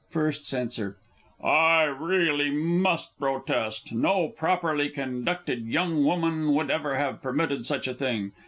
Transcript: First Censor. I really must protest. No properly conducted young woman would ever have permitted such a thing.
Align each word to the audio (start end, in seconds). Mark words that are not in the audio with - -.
First 0.09 0.45
Censor. 0.47 0.97
I 1.43 1.83
really 1.83 2.49
must 2.49 3.19
protest. 3.19 3.93
No 3.93 4.29
properly 4.29 4.89
conducted 4.89 5.67
young 5.67 6.03
woman 6.03 6.55
would 6.55 6.71
ever 6.71 6.95
have 6.95 7.21
permitted 7.21 7.67
such 7.67 7.87
a 7.87 7.93
thing. 7.93 8.31